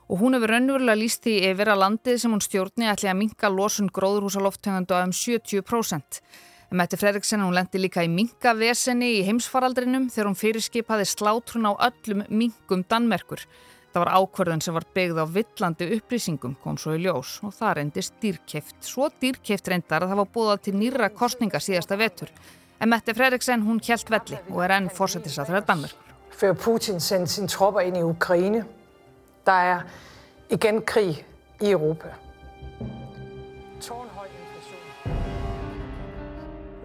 og 0.10 0.24
hún 0.24 0.34
hefur 0.34 0.56
raunverulega 0.56 0.98
líst 0.98 1.22
því 1.28 1.36
yfir 1.52 1.70
að 1.70 1.84
landið 1.84 2.22
sem 2.24 2.34
hún 2.34 2.42
stjórni 2.42 2.90
ætli 2.90 3.12
að 3.12 3.20
minka 3.20 3.52
losun 3.54 3.92
gróðurhúsaloftengandu 3.94 4.98
um 4.98 5.14
70% 5.14 6.22
Mette 6.72 6.98
Fredriksen 6.98 7.42
hún 7.42 7.56
lendi 7.58 7.80
líka 7.82 8.04
í 8.06 8.10
minkavesenni 8.14 9.08
í 9.16 9.22
heimsfaraldrinum 9.26 10.04
þegar 10.14 10.28
hún 10.30 10.36
fyrirskipaði 10.38 11.08
slátrun 11.10 11.66
á 11.66 11.74
öllum 11.88 12.22
minkum 12.30 12.84
Danmerkur. 12.86 13.42
Það 13.90 14.04
var 14.04 14.12
ákverðun 14.20 14.62
sem 14.62 14.78
var 14.78 14.86
byggð 14.94 15.18
á 15.18 15.26
villandi 15.34 15.88
upplýsingum, 15.96 16.54
kom 16.62 16.78
svo 16.78 16.94
í 16.94 17.02
ljós 17.02 17.40
og 17.42 17.56
það 17.58 17.74
reyndist 17.80 18.22
dýrkeift. 18.22 18.78
Svo 18.86 19.10
dýrkeift 19.10 19.72
reyndar 19.74 20.06
að 20.06 20.14
það 20.14 20.22
var 20.22 20.32
búið 20.38 20.64
til 20.68 20.76
nýra 20.78 21.10
kostninga 21.10 21.58
síðasta 21.58 21.98
vetur. 21.98 22.30
En 22.78 22.94
Mette 22.94 23.18
Fredriksen 23.18 23.66
hún 23.66 23.82
kjælt 23.82 24.14
velli 24.14 24.38
og 24.54 24.62
er 24.62 24.78
enn 24.78 24.94
fórsetisað 24.94 25.50
þegar 25.50 25.68
Danmerkur. 25.74 26.16
Før 26.38 26.54
Putin 26.54 27.02
sendte 27.02 27.34
sine 27.34 27.50
tropper 27.50 27.90
ind 27.90 27.98
i 27.98 28.06
Ukraine, 28.06 28.62
der 29.42 29.74
er 29.74 29.86
igen 30.54 30.84
krig 30.86 31.26
i 31.66 31.74
Europa. 31.74 32.14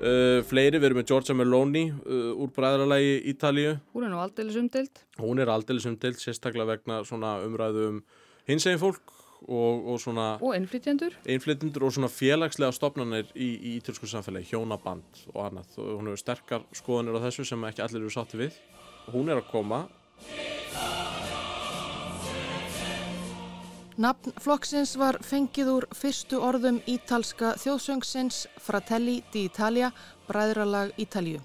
Uh, 0.04 0.42
fleiri, 0.44 0.76
við 0.76 0.90
erum 0.90 0.98
með 1.00 1.06
Giorgia 1.08 1.32
Meloni 1.32 1.86
uh, 1.88 2.34
úr 2.36 2.50
bræðralagi 2.52 3.14
Ítalíu. 3.30 3.78
Hún 3.94 4.04
er 4.04 4.10
nú 4.12 4.18
aldeilis 4.20 4.58
umdelt. 4.60 5.00
Hún 5.16 5.40
er 5.40 5.48
aldeilis 5.48 5.86
umdelt, 5.88 6.20
sérstaklega 6.20 6.74
vegna 6.74 6.98
umræðu 7.46 7.86
um 7.88 8.02
hinsegin 8.44 8.82
fólk 8.82 9.14
og, 9.48 9.88
og 9.94 9.96
svona... 10.04 10.26
Og. 10.44 10.52
Innflytjendur 10.58 11.88
og 11.88 11.96
svona 11.96 12.12
félagslega 12.12 12.76
stopnarnir 12.76 13.32
í, 13.32 13.48
í 13.56 13.74
ítalsku 13.78 14.10
samfélagi, 14.10 14.50
hjónaband 14.52 15.24
og 15.32 15.40
annað. 15.46 15.72
Og 15.80 15.94
hún 15.96 16.12
hefur 16.12 16.20
sterkar 16.26 16.68
skoðanir 16.76 17.16
á 17.16 17.24
þessu 17.24 17.48
sem 17.48 17.68
ekki 17.70 17.86
allir 17.86 18.04
eru 18.04 18.12
sátti 18.12 18.44
við. 18.44 18.60
Hún 19.08 19.32
er 19.32 19.40
að 19.40 19.48
koma. 19.54 19.86
Nafn 23.94 24.32
flokksins 24.42 24.96
var 24.98 25.20
fengið 25.22 25.68
úr 25.70 25.84
fyrstu 25.94 26.40
orðum 26.42 26.80
ítalska 26.90 27.52
þjóðsöngsins 27.62 28.40
Fratelli 28.58 29.20
d'Italia, 29.30 29.92
bræðralag 30.26 30.90
Ítalju. 30.98 31.38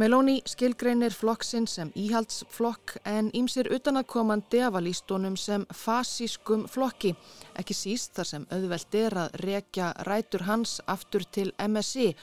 Meloni 0.00 0.38
skilgreinir 0.48 1.12
flokksinn 1.12 1.68
sem 1.68 1.90
íhaldsflokk 2.00 2.96
en 3.04 3.28
ímsir 3.36 3.68
utanakomandi 3.76 4.64
af 4.64 4.80
að 4.80 4.86
lístónum 4.88 5.36
sem 5.36 5.68
fasískum 5.68 6.64
flokki, 6.64 7.12
ekki 7.60 7.76
síst 7.76 8.16
þar 8.16 8.30
sem 8.32 8.48
auðvelt 8.48 9.00
er 9.04 9.20
að 9.26 9.38
rekja 9.44 9.92
rætur 10.08 10.48
hans 10.48 10.78
aftur 10.88 11.28
til 11.28 11.52
MSI 11.60 12.14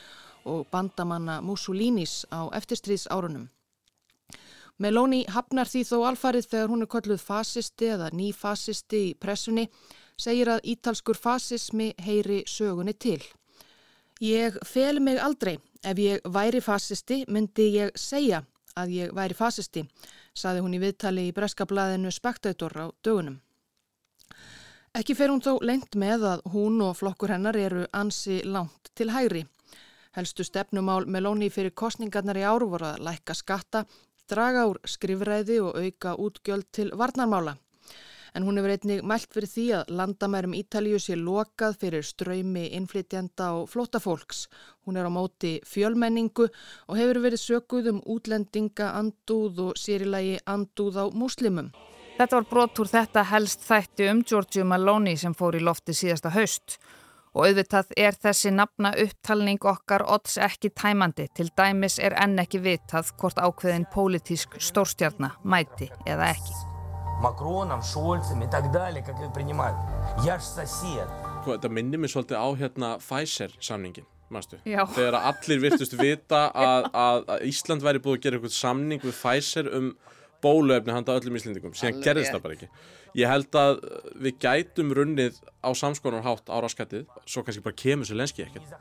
og 0.50 0.66
bandamanna 0.74 1.44
Mussolinis 1.46 2.24
á 2.34 2.50
eftirstríðsárunum. 2.58 3.52
Meloni 4.82 5.26
hafnar 5.30 5.70
því 5.70 5.82
þó 5.86 5.98
alfarið 6.10 6.48
þegar 6.50 6.72
hún 6.72 6.82
er 6.82 6.90
kolluð 6.90 7.22
fasisti 7.22 7.92
eða 7.94 8.08
nýfasisti 8.18 9.02
í 9.12 9.14
pressunni, 9.14 9.68
segir 10.18 10.50
að 10.50 10.66
ítalskur 10.74 11.20
fasismi 11.22 11.92
heyri 12.02 12.42
sögunni 12.50 12.96
til. 12.98 13.20
Ég 14.22 14.58
fel 14.66 15.00
mig 15.00 15.22
aldrei. 15.22 15.60
Ef 15.82 15.98
ég 15.98 16.26
væri 16.30 16.62
fasisti 16.62 17.24
myndi 17.28 17.72
ég 17.74 17.94
segja 17.98 18.44
að 18.78 18.92
ég 18.94 19.14
væri 19.18 19.38
fasisti, 19.38 19.82
saði 20.34 20.62
hún 20.62 20.76
í 20.78 20.82
viðtali 20.82 21.28
í 21.30 21.34
breskablaðinu 21.34 22.12
Spectator 22.14 22.74
á 22.78 22.86
dögunum. 23.06 23.40
Ekki 24.98 25.16
fer 25.16 25.32
hún 25.32 25.42
þó 25.42 25.56
lengt 25.62 25.96
með 25.96 26.26
að 26.28 26.46
hún 26.54 26.82
og 26.86 26.98
flokkur 27.00 27.34
hennar 27.34 27.58
eru 27.58 27.86
ansi 27.94 28.42
langt 28.46 28.92
til 28.98 29.10
hægri. 29.14 29.46
Helstu 30.18 30.44
stefnumál 30.44 31.06
Meloni 31.08 31.50
fyrir 31.50 31.72
kostningarnar 31.72 32.38
í 32.38 32.44
áru 32.44 32.68
voru 32.74 32.90
að 32.90 33.06
lækka 33.08 33.36
skatta, 33.38 33.86
draga 34.30 34.68
úr 34.70 34.80
skrifræði 34.86 35.60
og 35.64 35.78
auka 35.82 36.16
útgjöld 36.16 36.70
til 36.72 36.92
varnarmála. 36.98 37.58
En 38.36 38.46
hún 38.48 38.56
hefur 38.56 38.72
einnig 38.72 39.02
mælt 39.04 39.34
fyrir 39.34 39.50
því 39.52 39.66
að 39.76 39.90
landamærum 40.00 40.54
Ítalíu 40.56 41.00
sé 41.04 41.18
lokað 41.20 41.76
fyrir 41.82 42.06
ströymi, 42.08 42.70
innflytjanda 42.78 43.50
og 43.60 43.68
flótafólks. 43.74 44.46
Hún 44.88 44.96
er 44.96 45.10
á 45.10 45.12
móti 45.12 45.58
fjölmenningu 45.68 46.48
og 46.48 46.96
hefur 46.96 47.20
verið 47.26 47.44
sökuð 47.44 47.90
um 47.92 48.00
útlendinga, 48.08 48.94
andúð 48.96 49.60
og 49.66 49.74
sérilagi 49.76 50.40
andúð 50.48 51.02
á 51.04 51.06
múslimum. 51.12 51.74
Þetta 52.18 52.38
var 52.38 52.48
brot 52.48 52.80
úr 52.80 52.88
þetta 52.88 53.28
helst 53.34 53.68
þætti 53.68 54.08
um 54.14 54.24
Giorgio 54.24 54.64
Maloney 54.64 55.20
sem 55.20 55.36
fór 55.36 55.60
í 55.60 55.64
lofti 55.66 55.92
síðasta 55.98 56.32
haust. 56.32 56.80
Og 57.32 57.46
auðvitað 57.48 57.94
er 57.96 58.16
þessi 58.20 58.52
nafna 58.52 58.90
upptalning 59.00 59.64
okkar 59.64 60.04
odds 60.04 60.34
ekki 60.44 60.68
tæmandi 60.76 61.30
til 61.38 61.48
dæmis 61.56 61.96
er 62.04 62.12
enn 62.20 62.36
ekki 62.44 62.60
vitað 62.60 63.14
hvort 63.22 63.40
ákveðin 63.40 63.86
pólitísk 63.94 64.58
stórstjarnar 64.60 65.38
mæti 65.48 65.88
eða 66.04 66.28
ekki. 66.34 66.58
Þetta 71.46 71.72
minnir 71.72 72.04
mér 72.04 72.12
svolítið 72.12 72.44
á 72.44 72.48
hérna 72.60 72.90
Pfizer-samningin, 73.00 74.10
mástu? 74.34 74.60
Já. 74.68 74.84
Þegar 74.92 75.22
allir 75.22 75.64
virtust 75.64 75.96
vita 76.02 76.50
að, 76.52 76.90
að 76.92 77.32
Ísland 77.48 77.86
væri 77.86 78.04
búið 78.04 78.20
að 78.20 78.26
gera 78.26 78.42
eitthvað 78.42 78.58
samning 78.58 79.06
við 79.08 79.16
Pfizer 79.16 79.72
um 79.72 79.94
bóluefni 80.44 80.94
handa 80.96 81.16
öllum 81.20 81.38
íslendingum. 81.40 81.74
Síðan 81.78 81.94
Alveg 82.00 82.06
gerðist 82.08 82.30
rétt. 82.32 82.36
það 82.36 82.44
bara 82.46 82.58
ekki. 82.58 82.70
Ég 83.20 83.28
held 83.28 83.58
að 83.60 83.80
við 84.24 84.38
gætum 84.46 84.94
runnið 84.96 85.40
á 85.62 85.70
samskonar 85.76 86.24
hátt 86.24 86.48
á 86.48 86.56
raskatið, 86.64 87.06
svo 87.28 87.44
kannski 87.44 87.64
bara 87.66 87.76
kemur 87.76 88.08
sér 88.08 88.20
lenski 88.22 88.46
ekkert. 88.46 88.72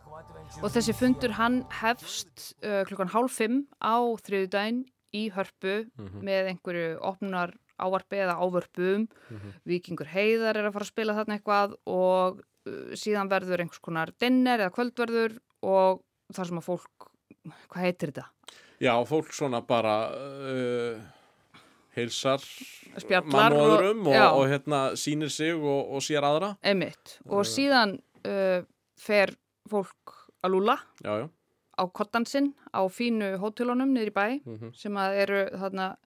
Og 0.63 0.71
þessi 0.75 0.95
fundur 0.99 1.35
hann 1.39 1.65
hefst 1.81 2.55
uh, 2.63 2.83
klukkan 2.89 3.11
hálf 3.15 3.37
fimm 3.39 3.65
á 3.83 3.99
þriðudaginn 4.23 4.85
í 5.15 5.29
hörpu 5.35 5.87
Mhm. 5.99 6.23
með 6.23 6.53
einhverju 6.53 6.99
opnunar 7.03 7.53
ávarpi 7.81 8.19
eða 8.23 8.37
ávörpum. 8.39 9.09
Mhm. 9.31 9.53
Víkingur 9.67 10.07
Heiðar 10.07 10.57
er 10.57 10.69
að 10.69 10.73
fara 10.75 10.85
að 10.85 10.93
spila 10.93 11.15
þarna 11.19 11.39
eitthvað 11.39 11.75
og 11.87 12.43
uh, 12.67 12.95
síðan 12.95 13.31
verður 13.31 13.61
einhvers 13.65 13.81
konar 13.83 14.13
dinner 14.21 14.59
eða 14.61 14.75
kvöldverður 14.75 15.39
og 15.63 16.03
þar 16.33 16.47
sem 16.47 16.59
að 16.61 16.69
fólk, 16.71 17.09
hvað 17.71 17.83
heitir 17.83 18.13
þetta? 18.13 18.27
Já, 18.81 18.95
fólk 19.05 19.33
svona 19.35 19.61
bara 19.67 19.97
uh, 20.15 21.01
heilsar 21.97 22.41
mann 23.25 23.53
og 23.53 23.61
og- 23.61 23.73
öðrum 23.81 24.07
og, 24.07 24.15
já. 24.15 24.27
og, 24.33 24.45
hérna 24.49 24.81
sýnir 24.95 25.31
sig 25.31 25.55
og, 25.55 25.91
og 25.95 26.01
sér 26.03 26.23
aðra. 26.23 26.57
Einmitt. 26.63 27.19
Og 27.29 27.45
síðan 27.45 27.99
uh, 28.27 28.63
fer 28.99 29.35
fólk 29.69 30.15
að 30.45 30.51
lúla 30.55 30.79
Já, 31.05 31.21
já. 31.25 31.29
á 31.79 31.83
kottan 31.93 32.27
sinn 32.27 32.55
á 32.75 32.81
fínu 32.89 33.39
hótelunum 33.39 33.93
niður 33.95 34.11
í 34.11 34.15
bæ 34.15 34.41
Mhm. 34.47 34.75
sem 34.75 34.93
að 34.95 35.17
eru 35.23 35.41
þarna 35.59 35.97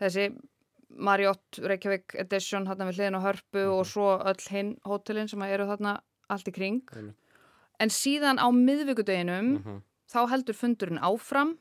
þessi 0.00 0.36
Marriott 0.96 1.58
Reykjavík 1.60 2.14
Edition 2.14 2.66
þarna 2.66 2.86
við 2.88 2.96
hliðin 2.98 3.18
á 3.18 3.26
hörpu 3.26 3.62
og 3.78 3.84
svo 3.86 4.18
öll 4.24 4.48
hinn 4.50 4.76
hótelin 4.86 5.28
sem 5.28 5.40
að 5.40 5.52
eru 5.52 5.66
þarna 5.66 6.00
allt 6.30 6.48
í 6.48 6.52
kring 6.54 6.82
Einmitt. 6.94 7.16
en 7.80 7.88
síðan 7.88 8.38
á 8.38 8.48
miðvíkudeginum 8.50 9.58
Mhm. 9.64 9.82
þá 10.08 10.28
heldur 10.30 10.54
fundurinn 10.54 10.98
áfram 11.02 11.56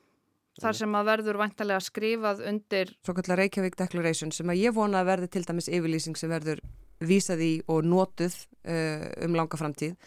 þar 0.62 0.78
sem 0.80 0.96
að 0.96 1.10
verður 1.10 1.40
væntalega 1.42 1.82
skrifað 1.84 2.44
undir 2.50 2.94
svo 3.06 3.16
kallar 3.18 3.42
Reykjavík 3.44 3.76
Declaration 3.80 4.32
sem 4.32 4.50
að 4.54 4.62
ég 4.64 4.76
vona 4.78 5.02
að 5.04 5.10
verði 5.12 5.32
til 5.36 5.44
dæmis 5.50 5.68
yfirlýsing 5.72 6.16
sem 6.20 6.32
verður 6.32 6.62
vísað 7.04 7.42
í 7.44 7.52
og 7.68 7.84
notuð 7.84 8.38
uh, 8.68 9.10
um 9.26 9.36
langa 9.36 9.60
framtíð 9.60 9.98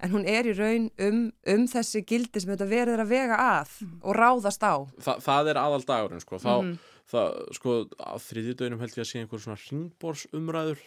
en 0.00 0.12
hún 0.14 0.22
er 0.30 0.46
í 0.48 0.54
raun 0.56 0.86
um, 1.02 1.18
um 1.52 1.66
þessi 1.68 2.04
gildi 2.08 2.40
sem 2.40 2.54
þetta 2.54 2.68
verður 2.70 3.02
að 3.02 3.10
vega 3.10 3.36
að 3.58 3.74
og 4.00 4.14
ráðast 4.16 4.62
á 4.64 4.74
Þa, 5.02 5.16
það 5.26 5.50
er 5.52 5.60
aðal 5.60 5.82
dagurinn, 5.90 6.22
sko. 6.24 6.38
Þá, 6.40 6.52
Mhm. 6.62 6.78
það, 7.10 7.34
sko, 7.58 7.74
á 8.00 8.14
þriðjudöginum 8.16 8.80
held 8.80 8.94
ég 8.96 9.02
að 9.04 9.10
sé 9.10 9.20
einhver 9.20 9.42
svona 9.42 9.58
ringborsumræður, 9.66 10.80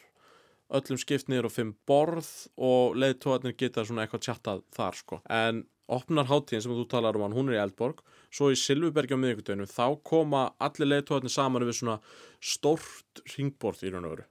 öllum 0.73 0.97
skipt 1.03 1.29
niður 1.29 1.45
og 1.49 1.53
fimm 1.53 1.75
borð 1.85 2.29
og 2.57 2.95
leiðtóðarnir 2.97 3.57
geta 3.59 3.83
svona 3.85 4.07
eitthvað 4.07 4.23
tjattað 4.25 4.63
þar, 4.73 4.97
sko. 4.97 5.21
En 5.29 5.65
opnar 5.93 6.25
hátíðin 6.31 6.63
sem 6.65 6.71
þú 6.73 6.87
talar 6.89 7.15
um 7.19 7.21
hann, 7.27 7.35
hún 7.37 7.51
er 7.51 7.59
í 7.59 7.63
Eldborg, 7.67 8.01
svo 8.33 8.49
í 8.49 8.57
Silvubergi 8.57 9.13
á 9.13 9.19
miðvíkudeginum, 9.21 9.69
þá 9.69 9.85
koma 10.03 10.43
allir 10.59 10.89
leiðtóðarnir 10.89 11.33
saman 11.33 11.65
við 11.67 11.77
svona 11.77 11.99
stórt 12.41 13.21
ringborð 13.35 13.83
í 13.85 13.91
raun 13.93 14.07
og 14.09 14.15
veru. 14.17 14.25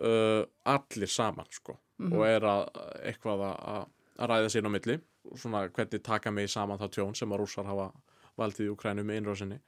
uh, 0.00 0.44
allir 0.64 1.10
saman 1.10 1.46
sko 1.50 1.76
Mhm. 2.00 2.12
og 2.14 2.24
er 2.26 2.40
að 2.40 2.68
eitthvað 3.04 3.42
að- 3.58 3.88
ræða 4.30 4.48
sín 4.54 4.66
á 4.66 4.70
milli 4.70 5.00
svona 5.36 5.68
hvernig 5.70 6.02
taka 6.02 6.30
mig 6.30 6.48
saman 6.48 6.78
það 6.78 6.90
tjón 6.94 7.16
sem 7.16 7.28
að 7.30 7.40
rússar 7.42 7.66
hafa 7.66 7.92
valdið 8.38 8.66
í 8.68 8.72
Ukrænu 8.76 9.02
með 9.04 9.20
innrásinni 9.20 9.58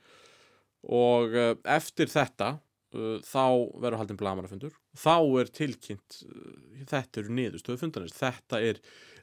og 0.88 1.34
uh, 1.34 1.54
eftir 1.64 2.06
þetta 2.06 2.58
uh, 2.94 3.16
þá 3.26 3.44
verður 3.82 4.00
haldin 4.00 4.20
blamarafundur 4.20 4.76
þá 4.98 5.16
er 5.42 5.52
tilkynnt 5.60 6.20
uh, 6.24 6.84
þetta 6.90 7.22
eru 7.22 7.38
niðurstöðu 7.40 7.82
fundanist 7.82 8.20
þetta 8.20 8.62
er 8.62 8.80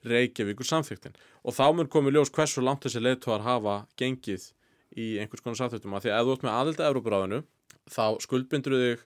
Reykjavíkur 0.07 0.65
samþyktin 0.65 1.17
og 1.45 1.55
þá 1.57 1.65
mun 1.77 1.91
komið 1.91 2.17
ljós 2.17 2.33
hversu 2.33 2.63
langt 2.65 2.87
þessi 2.87 3.03
leittóar 3.03 3.45
hafa 3.45 3.83
gengið 4.01 4.49
í 4.97 5.13
einhvers 5.21 5.43
konar 5.43 5.59
samþyktum 5.59 5.95
að 5.95 6.07
því 6.07 6.15
að 6.15 6.27
þú 6.27 6.35
ert 6.35 6.45
með 6.47 6.57
aðelda 6.57 6.89
Európaráðinu 6.89 7.43
þá 7.91 8.05
skuldbindur 8.23 8.77
þig 8.81 9.05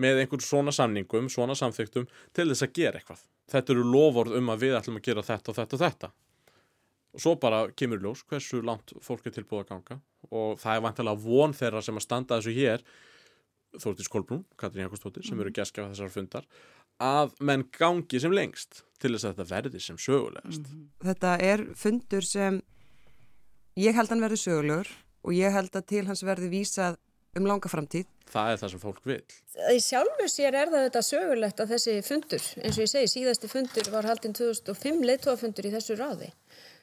með 0.00 0.22
einhvern 0.22 0.44
svona 0.44 0.72
samningum, 0.74 1.28
svona 1.32 1.56
samþyktum 1.58 2.08
til 2.36 2.48
þess 2.50 2.66
að 2.66 2.74
gera 2.78 3.00
eitthvað. 3.00 3.22
Þetta 3.50 3.74
eru 3.74 3.86
lofórð 3.90 4.36
um 4.38 4.50
að 4.52 4.64
við 4.64 4.76
ætlum 4.78 5.00
að 5.00 5.06
gera 5.08 5.26
þetta 5.26 5.52
og 5.52 5.58
þetta 5.58 5.76
og 5.76 5.82
þetta. 5.84 6.10
Og 7.10 7.22
svo 7.24 7.34
bara 7.42 7.60
kemur 7.74 8.02
ljós 8.02 8.22
hversu 8.30 8.60
langt 8.62 8.94
fólk 9.02 9.26
er 9.26 9.34
tilbúið 9.34 9.64
að 9.64 9.70
ganga. 9.72 9.98
Og 10.30 10.60
það 10.62 10.76
er 10.76 10.84
vantilega 10.86 11.24
von 11.24 11.56
þeirra 11.58 11.82
sem 11.82 11.98
að 11.98 12.06
standa 12.06 12.38
þessu 12.38 12.54
hér 12.54 12.84
Þórtís 13.78 14.10
Kolbrún, 14.10 14.44
Katrín 14.58 14.86
Jakobsdóttir, 14.86 15.26
sem 15.26 15.40
eru 15.40 15.52
geskjaf 15.54 15.92
þessar 15.92 16.12
fundar 16.12 16.46
að 17.00 17.34
menn 17.40 17.64
gangi 17.72 18.20
sem 18.20 18.32
lengst 18.34 18.82
til 19.00 19.14
þess 19.14 19.28
að 19.28 19.36
þetta 19.38 19.50
verði 19.54 19.80
sem 19.80 19.98
sögulegast. 19.98 20.64
Mm 20.64 20.72
-hmm. 20.72 20.88
Þetta 21.08 21.36
er 21.40 21.66
fundur 21.74 22.26
sem 22.26 22.62
ég 23.76 23.94
held 23.94 24.08
að 24.08 24.14
hann 24.14 24.26
verði 24.26 24.40
sögulegur 24.42 24.90
og 25.24 25.32
ég 25.32 25.52
held 25.52 25.76
að 25.76 25.86
til 25.86 26.06
hans 26.06 26.22
verði 26.24 26.50
vísað 26.52 26.98
um 27.36 27.46
langa 27.46 27.70
framtíð. 27.70 28.06
Það 28.30 28.52
er 28.52 28.58
það 28.60 28.70
sem 28.70 28.82
fólk 28.82 29.06
vil. 29.06 29.22
Í 29.74 29.78
sjálfu 29.82 30.26
sér 30.28 30.54
er 30.54 30.70
það 30.70 30.84
þetta 30.86 31.02
sögulegt 31.02 31.60
að 31.60 31.72
þessi 31.74 31.94
fundur, 32.02 32.42
eins 32.62 32.76
og 32.78 32.84
ég 32.84 32.90
segi, 32.90 33.12
síðasti 33.14 33.50
fundur 33.50 33.90
var 33.90 34.06
haldinn 34.06 34.34
2005 34.34 35.02
leittóafundur 35.06 35.66
í 35.66 35.74
þessu 35.74 35.96
ráði 35.98 36.30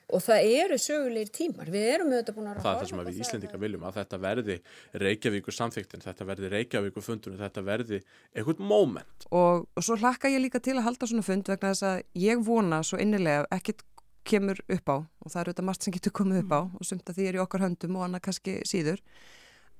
og 0.08 0.24
það 0.24 0.50
eru 0.62 0.78
sögulegir 0.80 1.32
tímar, 1.36 1.70
við 1.72 1.88
erum 1.96 2.14
auðvitað 2.14 2.38
búin 2.38 2.48
að 2.48 2.62
það 2.62 2.70
er 2.70 2.80
það 2.80 2.92
sem 2.92 3.02
við 3.04 3.20
Íslendinga 3.26 3.60
viljum 3.64 3.86
að 3.88 3.98
þetta 3.98 4.20
verði 4.24 4.58
Reykjavíku 5.04 5.56
samþyktin, 5.56 6.04
þetta 6.06 6.28
verði 6.30 6.52
Reykjavíku 6.54 7.04
fundunum, 7.04 7.42
þetta 7.42 7.64
verði 7.68 8.00
einhvern 8.32 8.70
moment. 8.70 9.28
Og, 9.36 9.68
og 9.68 9.84
svo 9.84 9.98
hlakka 10.00 10.32
ég 10.32 10.44
líka 10.46 10.64
til 10.64 10.78
að 10.78 10.88
halda 10.88 11.10
svona 11.12 11.28
fund 11.28 11.52
vegna 11.52 11.74
þess 11.74 11.88
að 11.90 12.24
ég 12.24 12.46
vona 12.48 12.80
svo 12.88 13.02
innilega 13.04 13.44
ekkert 13.58 13.84
kemur 14.28 14.60
upp 14.68 14.92
á 14.92 14.98
og 15.00 15.32
það 15.32 15.42
eru 15.42 15.54
þetta 15.54 15.68
margt 15.68 15.86
sem 15.86 15.96
getur 15.96 16.16
komið 16.20 16.42
upp 16.44 16.56
á 16.56 16.62
mm. 16.62 16.72
og 16.80 16.88
sumt 16.88 17.12
að 17.12 17.20
því 17.20 17.28
er 17.28 17.38
í 17.38 17.44
okkar 17.44 17.64
höndum 17.64 18.00
og 18.00 18.08
annað 18.08 18.26
kannski 18.28 18.58
síður 18.68 19.04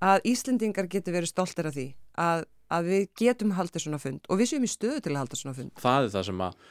að 0.04 0.28
Íslendingar 0.30 0.88
getur 0.92 1.16
verið 1.16 1.32
stoltir 1.34 1.68
af 1.68 1.76
því 1.76 1.88
að, 2.22 2.44
að 2.72 2.92
við 2.92 3.08
getum 3.20 3.56
haldið 3.58 3.88
svona 3.88 4.02
fund 4.02 4.28
og 4.28 4.40
við 4.40 4.52
séum 4.52 4.68
í 4.68 4.72
stöðu 4.72 5.02
til 5.04 5.16
að 5.16 5.24
halda 5.24 5.40
svona 5.40 5.58
fund. 5.58 5.74
Það 5.82 6.04
er 6.04 6.14
það 6.16 6.28
sem 6.30 6.44
að 6.48 6.68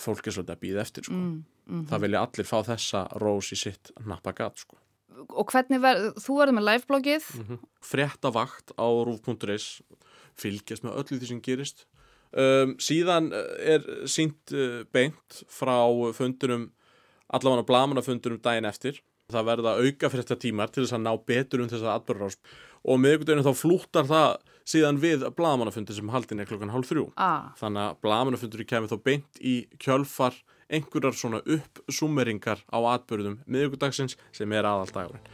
fólk 0.00 0.26
er 0.26 0.34
svolítið 0.34 0.54
að 0.56 0.62
býða 0.64 0.82
eftir 0.84 1.06
sko. 1.08 1.16
Mm, 1.16 1.38
mm. 1.68 1.84
Það 1.90 2.04
vilja 2.06 2.22
allir 2.26 2.48
fá 2.48 2.58
þessa 2.68 3.04
rós 3.22 3.52
í 3.54 3.58
sitt 3.60 3.92
nappagat 4.06 4.64
sko. 4.64 4.78
Og 5.28 5.50
hvernig 5.50 5.82
verð, 5.82 6.12
þú 6.22 6.38
verður 6.38 6.56
með 6.58 6.66
livebloggið? 6.68 7.28
Mm 7.34 7.46
-hmm. 7.48 7.62
Frettavakt 7.82 8.72
á 8.78 8.86
rúf.is 8.86 9.80
fylgjast 10.38 10.84
með 10.84 10.98
öllu 11.02 11.18
því 11.18 11.30
sem 11.32 11.42
gerist. 11.42 11.86
Um, 12.28 12.76
síðan 12.76 13.32
eh, 13.32 13.74
er 13.74 13.86
sínt 14.04 14.52
uh, 14.52 14.84
beint 14.92 15.42
frá 15.48 15.88
fundunum, 16.12 16.68
allavega 17.32 17.64
blamanafundunum 17.64 18.40
daginn 18.44 18.68
eftir. 18.68 19.00
Það 19.32 19.48
verða 19.48 19.76
auka 19.80 20.08
fyrir 20.08 20.24
þetta 20.24 20.42
tímar 20.44 20.70
til 20.72 20.84
þess 20.84 20.96
að 20.96 21.04
ná 21.04 21.12
betur 21.26 21.60
um 21.60 21.68
þessa 21.68 21.96
atbyrgarás 21.96 22.38
og 22.84 23.00
með 23.00 23.16
ykkur 23.16 23.28
deginu 23.28 23.44
þá 23.44 23.60
flúttar 23.60 24.06
það 24.08 24.36
síðan 24.68 25.00
við 25.00 25.24
blagamannafundi 25.36 25.96
sem 25.96 26.12
haldin 26.12 26.42
er 26.42 26.48
klokkan 26.50 26.72
hálf 26.74 26.90
þrjú. 26.90 27.08
Ah. 27.16 27.54
Þannig 27.60 27.84
að 27.86 27.98
blagamannafundur 28.04 28.64
kemur 28.68 28.92
þá 28.92 28.98
beint 29.08 29.40
í 29.40 29.58
kjölfar 29.80 30.36
einhverjar 30.68 31.16
svona 31.16 31.40
uppsummeringar 31.48 32.64
á 32.68 32.78
atbyrðum 32.94 33.40
miðugudagsins 33.48 34.18
sem 34.36 34.52
er 34.52 34.68
aðaldagurinn. 34.68 35.24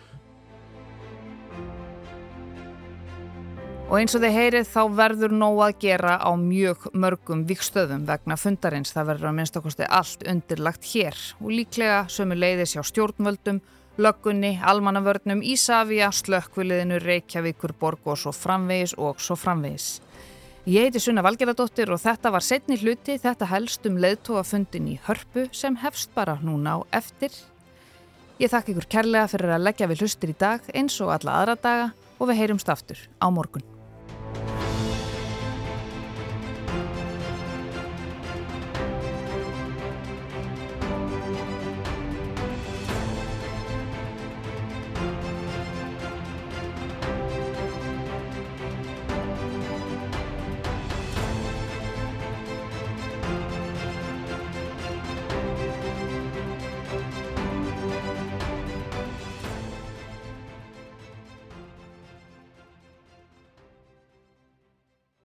Og 3.85 3.99
eins 4.01 4.15
og 4.17 4.23
þið 4.25 4.33
heyrið 4.33 4.69
þá 4.71 4.81
verður 4.97 5.35
nóg 5.37 5.59
að 5.61 5.75
gera 5.83 6.15
á 6.17 6.33
mjög 6.41 6.87
mörgum 6.97 7.43
vikstöðum 7.45 8.07
vegna 8.09 8.39
fundarins. 8.41 8.95
Það 8.95 9.11
verður 9.11 9.29
að 9.29 9.37
minnst 9.37 9.59
okkurstu 9.61 9.89
allt 9.93 10.25
undirlagt 10.31 10.89
hér 10.95 11.19
og 11.43 11.51
líklega 11.53 11.99
sömu 12.09 12.39
leiðis 12.39 12.73
hjá 12.79 12.83
stjórnvöldum 12.89 13.61
löggunni, 13.97 14.59
almannavörnum, 14.63 15.43
Ísafja, 15.43 16.11
slökkviliðinu, 16.13 16.99
Reykjavíkur, 17.03 17.75
Borg 17.79 18.09
og 18.11 18.19
svo 18.19 18.33
framvegis 18.35 18.97
og 18.99 19.21
svo 19.23 19.37
framvegis. 19.39 20.01
Ég 20.65 20.87
heiti 20.87 21.01
Sunna 21.03 21.23
Valgeradóttir 21.23 21.91
og 21.93 22.01
þetta 22.01 22.33
var 22.33 22.43
setni 22.43 22.79
hluti, 22.81 23.19
þetta 23.21 23.51
helst 23.51 23.85
um 23.85 23.99
leðtóafundin 24.01 24.89
í 24.95 25.01
hörpu 25.05 25.47
sem 25.53 25.77
hefst 25.83 26.15
bara 26.17 26.39
núna 26.41 26.79
á 26.81 26.87
eftir. 27.03 27.35
Ég 28.41 28.51
þakka 28.51 28.73
ykkur 28.73 28.89
kærlega 28.97 29.29
fyrir 29.31 29.55
að 29.55 29.67
leggja 29.69 29.91
við 29.93 30.03
hlustir 30.03 30.33
í 30.33 30.39
dag 30.41 30.65
eins 30.75 30.97
og 31.05 31.13
alla 31.15 31.39
aðra 31.43 31.59
daga 31.61 31.93
og 32.19 32.31
við 32.31 32.41
heyrumst 32.41 32.73
aftur 32.73 32.99
á 33.21 33.29
morgun. 33.31 33.63